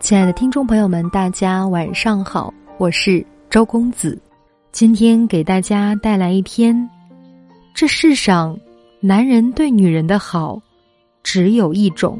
[0.00, 4.20] 亲爱的听众朋友们，大家晚上好，我是周公子，
[4.70, 6.88] 今天给大家带来一篇：
[7.74, 8.58] 这世上
[9.00, 10.60] 男人对女人的好
[11.22, 12.18] 只有一种。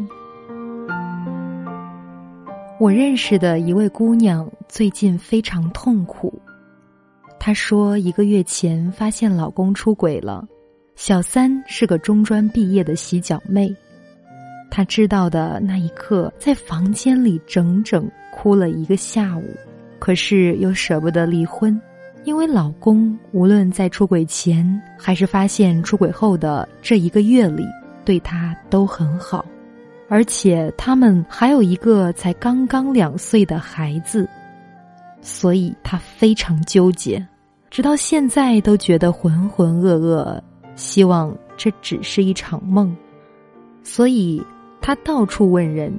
[2.80, 6.32] 我认识的一位姑娘最近非常痛苦，
[7.38, 10.46] 她说一个月前发现老公出轨了，
[10.96, 13.74] 小三是个中专毕业的洗脚妹。
[14.76, 19.44] 她知道的那一刻，在房间里整整哭了一个下午，
[20.00, 21.80] 可是又舍不得离婚，
[22.24, 24.68] 因为老公无论在出轨前
[24.98, 27.64] 还是发现出轨后的这一个月里，
[28.04, 29.44] 对她都很好，
[30.08, 34.28] 而且他们还有一个才刚刚两岁的孩子，
[35.20, 37.24] 所以她非常纠结，
[37.70, 40.40] 直到现在都觉得浑浑噩噩，
[40.74, 42.92] 希望这只是一场梦，
[43.84, 44.42] 所以。
[44.86, 45.90] 他到处问人，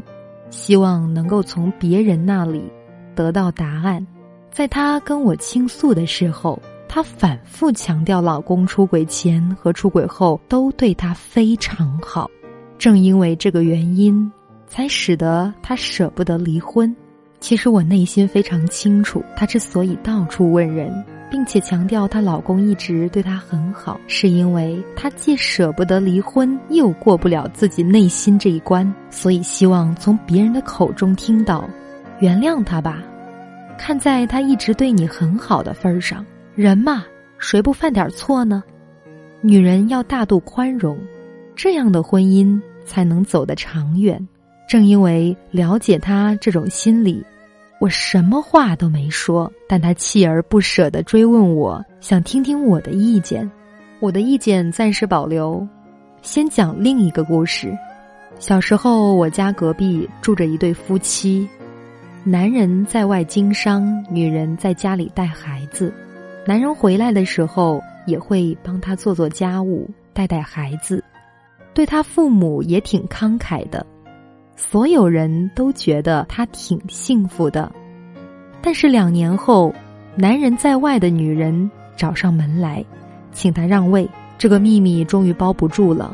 [0.51, 2.71] 希望能够从别人那里
[3.15, 4.05] 得到答案。
[4.51, 12.29] 在他跟我倾诉的时候，他反复强调，老公出轨前和出轨后都对他非常好。
[12.77, 14.31] 正因为这个原因，
[14.67, 16.95] 才使得他舍不得离婚。
[17.39, 21.03] 其实我内心非常清楚，他之所以到处问人。
[21.35, 31.69] 并且强调她老公一直对她很好，是因为她既舍不得离婚，又过不了自己内心这一关，所以希望从别人的口中听到
[32.19, 33.03] ：“原谅他吧，
[33.77, 37.03] 看在他一直对你很好的份儿上，人嘛，
[37.37, 38.63] 谁不犯点错呢？
[39.41, 40.97] 女人要大度宽容，
[41.53, 44.25] 这样的婚姻才能走得长远。
[44.69, 47.21] 正因为了解他这种心理。”
[47.85, 53.47] 我什么话都没说，但他锲而不舍的追问我，想听听我的意见。
[53.99, 55.63] 我的意见暂时保留，
[56.23, 57.71] 先讲另一个故事。
[58.39, 61.47] 小时候，我家隔壁住着一对夫妻，
[62.23, 65.93] 男人在外经商，女人在家里带孩子。
[66.43, 71.03] 男人回来的时候，也会帮他做做家务，带带孩子，
[71.71, 73.85] 对他父母也挺慷慨的。
[74.55, 77.71] 所有人都觉得他挺幸福的，
[78.61, 79.73] 但是两年后，
[80.15, 82.83] 男人在外的女人找上门来，
[83.31, 84.09] 请他让位。
[84.37, 86.11] 这个秘密终于包不住了。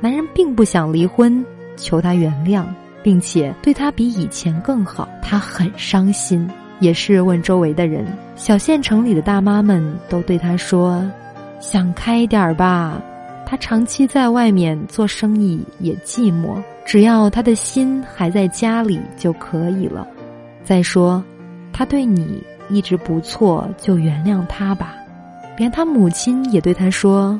[0.00, 1.44] 男人并不想离婚，
[1.76, 2.64] 求他原谅，
[3.02, 5.08] 并且对他比以前更好。
[5.22, 6.48] 他很伤心，
[6.80, 8.04] 也是问周围的人。
[8.34, 11.08] 小县城里的大妈们都对他说
[11.60, 13.00] ：“想开点儿吧，
[13.46, 20.06] 他长期在外面做生意也寂寞。”只要他的心还在家里就可以了。
[20.64, 21.22] 再说，
[21.72, 24.94] 他对你一直不错，就原谅他吧。
[25.56, 27.38] 连他母亲也对他说：“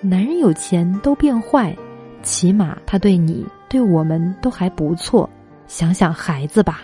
[0.00, 1.76] 男人有钱都变坏，
[2.22, 5.28] 起码他对你、对我们都还不错。
[5.66, 6.82] 想想孩子吧。”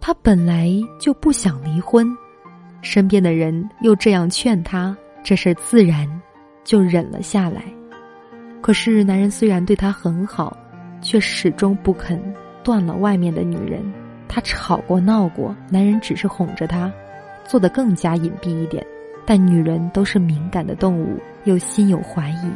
[0.00, 2.06] 他本来就不想离婚，
[2.82, 6.08] 身边的人又这样劝他，这事自然
[6.64, 7.64] 就忍了下来。
[8.62, 10.56] 可是男人虽然对他很好。
[11.00, 12.20] 却始终不肯
[12.62, 13.82] 断了外面的女人。
[14.28, 16.92] 他吵过闹过，男人只是哄着她，
[17.44, 18.84] 做得更加隐蔽一点。
[19.26, 22.50] 但女人都是敏感的动物，又心有怀疑，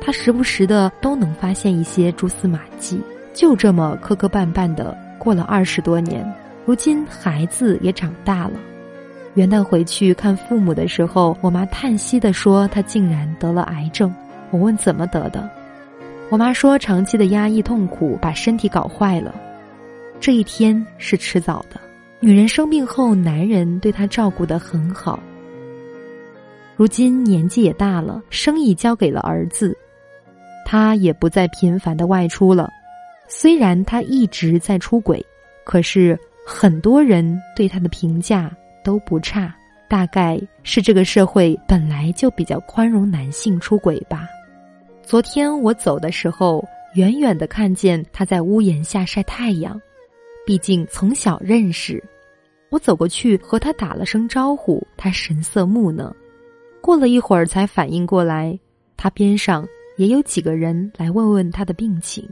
[0.00, 3.00] 他时不时的都能发现一些蛛丝马迹。
[3.32, 6.24] 就这么磕磕绊绊的过了二十多年，
[6.64, 8.52] 如今孩子也长大了。
[9.34, 14.14] 元旦回去看父母的时候，我妈叹息的说：“他竟然得了癌症。”
[14.50, 15.48] 我问怎么得的？
[16.32, 19.34] 我妈说，长期的压抑痛苦把身体搞坏了，
[20.18, 21.78] 这一天是迟早的。
[22.20, 25.22] 女人生病后，男人对她照顾的很好。
[26.74, 29.76] 如今年纪也大了，生意交给了儿子，
[30.64, 32.70] 他也不再频繁的外出了。
[33.28, 35.22] 虽然他一直在出轨，
[35.64, 38.50] 可是很多人对他的评价
[38.82, 39.54] 都不差，
[39.86, 44.26] 大概是这个社会本来就比较宽容男性出轨吧。
[45.04, 46.64] 昨天我走的时候，
[46.94, 49.78] 远远的看见他在屋檐下晒太阳。
[50.46, 52.02] 毕竟从小认识，
[52.70, 56.14] 我走过去和他打了声招呼，他神色木讷。
[56.80, 58.58] 过了一会儿才反应过来，
[58.96, 59.66] 他边上
[59.98, 62.26] 也有几个人来问问他的病情。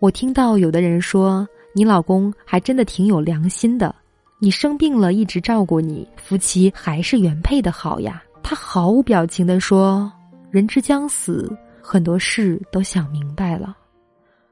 [0.00, 3.94] 我听到有的人说：“你老公还真的挺有良心的，
[4.40, 10.10] 你生病了一直照顾你，夫妻还是原配的好呀。”他毫无表情地说
[10.50, 11.54] ：“人之将死。”
[11.88, 13.76] 很多事都想明白了，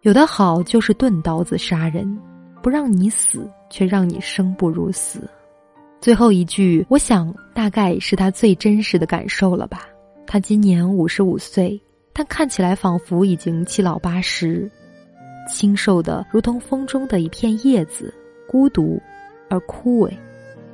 [0.02, 2.16] 有的好就是钝刀子杀人，
[2.62, 5.28] 不让你死，却让你生不如死。
[6.00, 9.88] 最后一句，我想大概是他最真实的感受了吧。
[10.28, 11.78] 他今年五十五岁，
[12.12, 14.70] 但看起来仿佛已经七老八十，
[15.50, 18.14] 清瘦的如同风中的一片叶子，
[18.46, 19.02] 孤独
[19.50, 20.12] 而枯萎。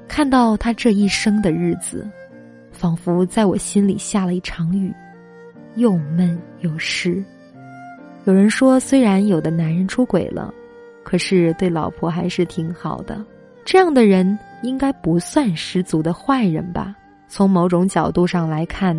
[0.07, 2.07] 看到他这一生的日子，
[2.71, 4.93] 仿佛在我心里下了一场雨，
[5.81, 7.25] 又闷又湿。
[8.27, 10.53] 有人说，虽然有的男人出轨了，
[11.03, 13.25] 可是对老婆还是挺好的。
[13.65, 16.95] 这样的人应该不算十足的坏人吧？
[17.29, 18.95] 从某种角度上来看，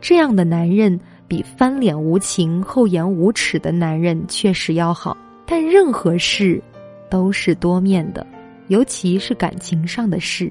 [0.00, 0.98] 这样的男人
[1.28, 5.14] 比翻脸无情、厚颜无耻的男人确实要好。
[5.46, 6.62] 但任何事
[7.10, 8.26] 都是多面的。
[8.68, 10.50] 尤其是感情上的事，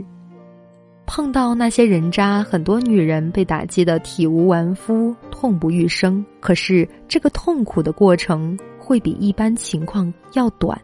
[1.13, 6.25] 碰到那些人渣，很多女人被打击的体无完肤、痛不欲生。
[6.39, 10.79] 可是这个痛苦的过程会比一般情况要短，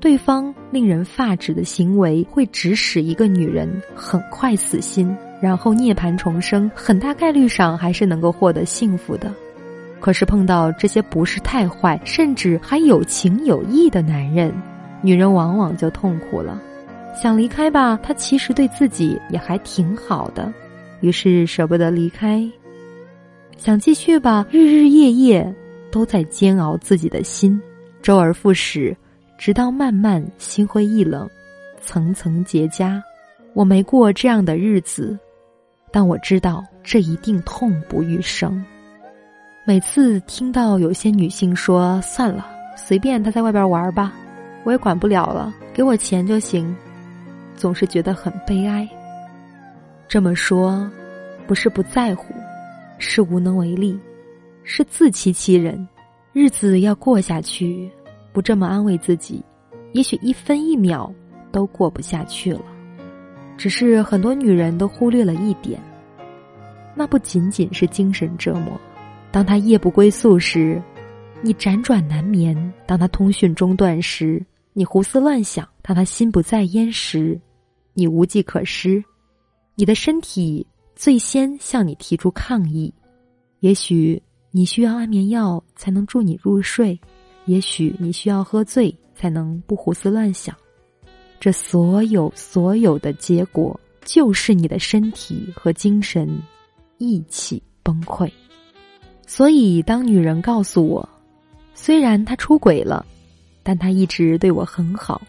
[0.00, 9.32] 对方令人发指的行为会指使一个女人很快死心，然后涅槃重生，很大概率上还是能够获得幸福的。
[10.00, 14.52] 可是碰到这些不是太坏，甚至还有情有义的男人，
[15.02, 16.60] 女人往往就痛苦了。
[17.20, 20.52] 想离开吧，他其实对自己也还挺好的，
[21.00, 22.48] 于是舍不得离开。
[23.56, 25.52] 想继续吧，日日夜夜
[25.90, 27.60] 都在煎熬自己的心，
[28.00, 28.96] 周而复始，
[29.36, 31.28] 直到慢慢心灰意冷，
[31.80, 33.02] 层层结痂。
[33.52, 35.18] 我没过这样的日子，
[35.90, 38.64] 但我知道这一定痛不欲生。
[39.66, 44.12] 每次听到有些女性说：“算了，随便他在外边玩吧，
[44.62, 46.72] 我也管不了了，给我钱就行。”
[47.58, 48.88] 总是觉得很悲哀。
[50.08, 50.90] 这么说，
[51.46, 52.32] 不是不在乎，
[52.98, 53.98] 是无能为力，
[54.62, 55.86] 是自欺欺人。
[56.32, 57.90] 日子要过下去，
[58.32, 59.42] 不这么安慰自己，
[59.92, 61.12] 也许一分一秒
[61.50, 62.62] 都过不下去了。
[63.56, 65.80] 只是很多女人都忽略了一点，
[66.94, 68.80] 那不仅仅是精神折磨。
[69.32, 70.80] 当他夜不归宿时，
[71.42, 72.56] 你辗转难眠；
[72.86, 74.40] 当他通讯中断时，
[74.72, 77.38] 你胡思乱想；当他心不在焉时，
[77.98, 79.02] 你无计可施，
[79.74, 80.64] 你的身体
[80.94, 82.94] 最先向你提出抗议。
[83.58, 84.22] 也许
[84.52, 86.96] 你需要安眠药才能助你入睡，
[87.46, 90.54] 也许你需要喝醉才能不胡思乱想。
[91.40, 96.40] 这所有所有的结果，就是你的身体和精神
[96.98, 98.30] 一起崩溃。
[99.26, 101.08] 所以，当女人告诉我，
[101.74, 103.04] 虽然他出轨了，
[103.64, 105.20] 但他一直对我很好，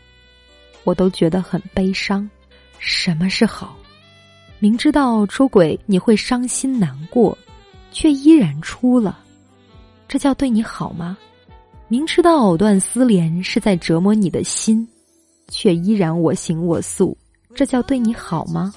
[0.83, 2.30] 我都觉得很悲伤。
[2.79, 3.75] 什么是好？
[4.59, 7.37] 明知道出轨你会伤心难过，
[7.91, 9.19] 却依然出了，
[10.07, 11.17] 这叫对你好吗？
[11.87, 14.87] 明知道藕断丝连是在折磨你的心，
[15.47, 17.17] 却依然我行我素，
[17.55, 18.73] 这叫对你好吗？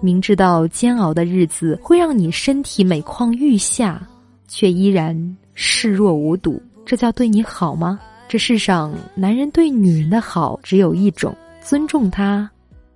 [0.00, 4.04] 明知道煎熬的日子会让你身体每况愈下，
[4.48, 8.00] 却依然视若无睹，这叫对你好吗？
[8.28, 11.32] 这世上男人对女人的好只有一种：
[11.62, 12.50] 尊重她。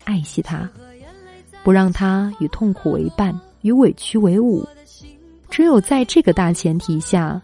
[0.06, 0.66] 爱惜他，
[1.62, 4.66] 不让他与痛苦为伴，与委屈为伍。
[5.50, 7.42] 只有在这个大前提下，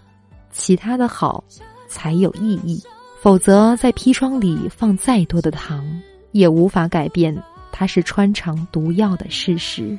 [0.53, 1.43] 其他的好
[1.89, 2.83] 才有意义。
[3.21, 5.85] 否则，在砒霜里放再多的糖，
[6.31, 7.37] 也无法改变
[7.71, 9.99] 它是穿肠毒药的事实。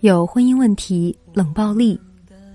[0.00, 2.00] 有婚姻问题、冷暴力、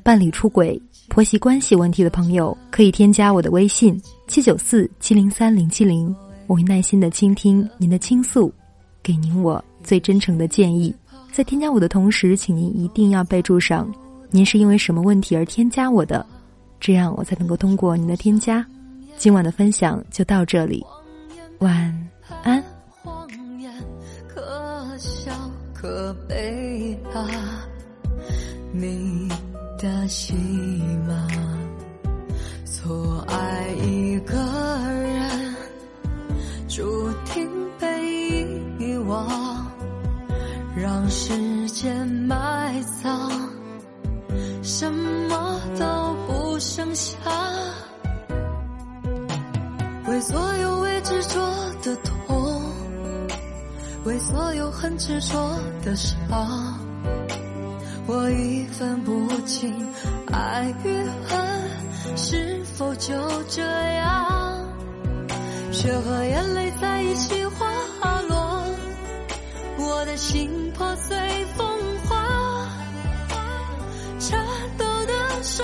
[0.04, 6.14] 伴侣出轨、婆媳关系问题的朋友，可以添加我的微信七九四七零三零七零，
[6.48, 8.54] 我会耐心的倾听您的倾诉。
[9.06, 10.92] 给您我最真诚的建议，
[11.32, 13.88] 在添加我的同时，请您一定要备注上
[14.32, 16.26] 您是因为什么问题而添加我的，
[16.80, 18.66] 这样我才能够通过您的添加。
[19.16, 20.84] 今晚的分享就到这里，
[21.60, 22.10] 晚
[22.42, 22.64] 安。
[24.28, 25.32] 可笑
[25.72, 27.30] 可悲啊，
[28.74, 29.30] 你
[29.78, 30.34] 的戏
[31.08, 31.28] 码，
[32.66, 34.36] 错爱一个
[34.90, 35.56] 人，
[36.68, 36.84] 注
[37.26, 37.65] 定。
[40.76, 43.32] 让时间埋葬，
[44.64, 45.86] 什么都
[46.28, 47.16] 不剩下。
[50.08, 51.40] 为所有未执着
[51.82, 52.62] 的痛，
[54.06, 56.16] 为所有很执着的伤，
[58.08, 59.74] 我已分不清
[60.32, 63.14] 爱与恨是否就
[63.50, 64.64] 这样，
[65.72, 67.35] 血和眼泪在一起，
[70.26, 70.72] 心。
[70.74, 71.16] 破碎
[71.56, 71.66] 风
[72.00, 72.68] 化，
[74.20, 74.44] 颤
[74.76, 75.64] 抖的手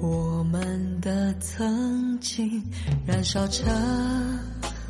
[0.00, 2.62] 我们的曾经，
[3.04, 3.66] 燃烧成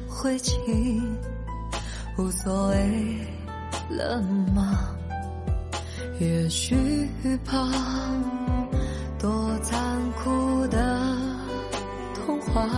[0.06, 1.02] 灰烬，
[2.18, 3.26] 无所谓
[3.88, 4.20] 了
[4.54, 4.94] 吗？
[6.20, 7.08] 也许
[7.44, 7.56] 怕
[9.18, 9.80] 多残
[10.12, 11.16] 酷的
[12.14, 12.68] 童话，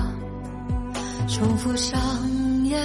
[1.26, 1.98] 重复上
[2.64, 2.80] 演，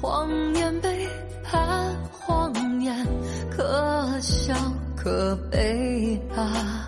[0.00, 1.08] 谎言背
[1.42, 3.06] 叛谎言，
[3.50, 4.54] 可笑
[4.94, 6.79] 可悲啊！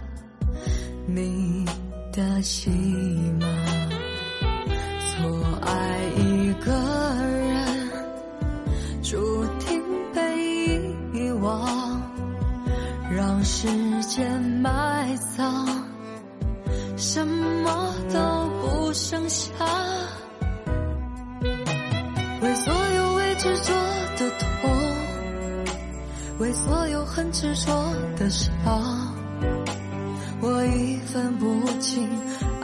[2.23, 2.71] 的戏
[3.41, 3.47] 码，
[5.09, 5.29] 错
[5.61, 6.71] 爱一个
[7.27, 7.91] 人，
[9.03, 9.83] 注定
[10.15, 10.21] 被
[11.13, 12.01] 遗忘。
[13.11, 13.67] 让时
[14.05, 15.67] 间埋葬，
[16.97, 18.21] 什么都
[18.61, 19.53] 不剩下。
[22.41, 23.73] 为所有未执着
[24.17, 24.71] 的痛，
[26.39, 29.02] 为所有很执着的伤，
[30.45, 32.09] 我已分不清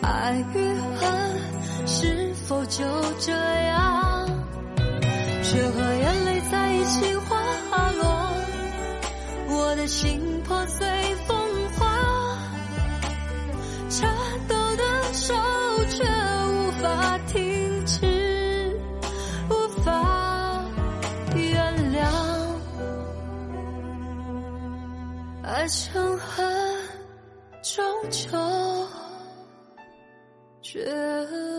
[0.02, 0.58] 爱与
[0.98, 2.84] 恨是否就
[3.20, 4.28] 这样。
[5.44, 7.40] 血和眼泪在一起滑
[7.92, 8.34] 落，
[9.48, 10.20] 我的心。
[10.48, 10.88] 破碎
[11.26, 11.36] 风
[11.76, 12.38] 化，
[13.90, 14.08] 颤
[14.48, 15.34] 抖的手
[15.90, 16.02] 却
[16.46, 18.80] 无法停止，
[19.50, 20.64] 无法
[21.34, 22.00] 原谅。
[25.42, 26.46] 爱成恨，
[27.74, 28.30] 终究
[30.62, 31.57] 绝望。